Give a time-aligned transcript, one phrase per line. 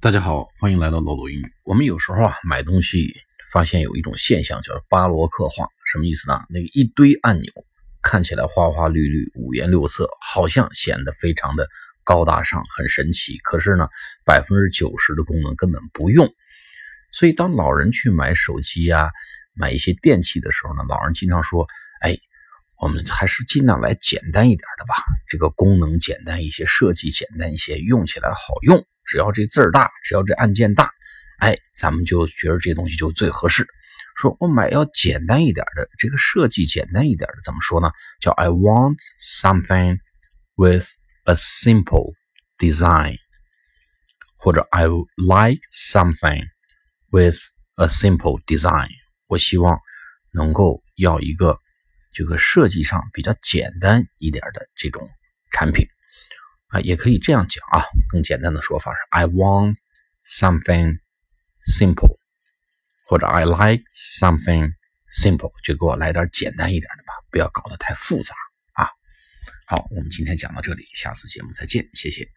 [0.00, 1.52] 大家好，欢迎来到漏斗英语。
[1.64, 3.16] 我们有时候啊买东西，
[3.52, 6.40] 发现有一种现象叫巴罗克化，什么意思呢？
[6.50, 7.52] 那个一堆按钮
[8.00, 11.66] 看起来花花绿绿、五颜六色，好像显得非常的
[12.04, 13.38] 高大上、很神奇。
[13.38, 13.88] 可是呢，
[14.24, 16.32] 百分之九十的功能根本不用。
[17.10, 19.10] 所以当老人去买手机啊、
[19.52, 21.66] 买一些电器的时候呢，老人经常说
[22.02, 22.16] ：“哎，
[22.80, 24.94] 我们还是尽量来简单一点的吧，
[25.26, 30.90] 这个功能简单一些，设计简单一些，用起来好用。”只要这字儿大，只要这按键大，
[31.38, 33.66] 哎，咱们就觉得这东西就最合适。
[34.16, 37.90] 说我买要简单一点的，这个设计简单一点的，怎么说呢？
[38.20, 39.98] 叫 I want something
[40.56, 40.86] with
[41.24, 42.14] a simple
[42.58, 43.16] design，
[44.36, 46.44] 或者 I like something
[47.10, 47.38] with
[47.76, 48.90] a simple design。
[49.28, 49.78] 我希望
[50.32, 51.58] 能够要一个
[52.12, 55.08] 这个设计上比较简单一点的这种
[55.52, 55.86] 产品。
[56.68, 59.76] 啊，也可以这样讲啊，更简单的说法是 I want
[60.24, 60.98] something
[61.66, 62.18] simple，
[63.06, 64.72] 或者 I like something
[65.22, 68.34] simple，就给我来点简单一点的吧，不要搞得太复杂
[68.72, 68.88] 啊。
[69.66, 72.28] 好，我们今天讲到这里，下次节目再见，谢谢。